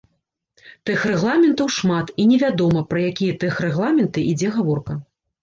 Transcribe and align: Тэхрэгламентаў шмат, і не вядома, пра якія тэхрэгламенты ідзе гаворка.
Тэхрэгламентаў 0.89 1.69
шмат, 1.75 2.07
і 2.23 2.25
не 2.31 2.39
вядома, 2.45 2.81
пра 2.95 2.99
якія 3.11 3.37
тэхрэгламенты 3.45 4.27
ідзе 4.33 4.49
гаворка. 4.59 4.93